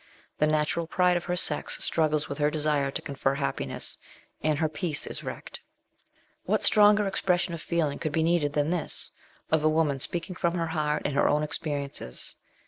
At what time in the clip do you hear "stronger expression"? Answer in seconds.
6.63-7.53